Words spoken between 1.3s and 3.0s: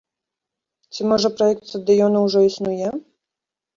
праект стадыёна ўжо існуе?